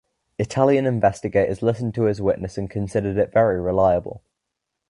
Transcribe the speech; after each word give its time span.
Italian 0.39 0.87
investigators 0.87 1.61
listened 1.61 1.93
to 1.93 2.05
his 2.05 2.19
witness 2.19 2.57
and 2.57 2.71
considered 2.71 3.17
it 3.19 3.31
very 3.31 3.59
reliabile. 3.61 4.21